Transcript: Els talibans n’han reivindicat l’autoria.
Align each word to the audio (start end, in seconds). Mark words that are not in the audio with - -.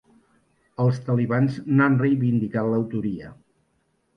Els 0.83 0.97
talibans 1.09 1.59
n’han 1.75 1.99
reivindicat 2.05 2.71
l’autoria. 2.73 3.31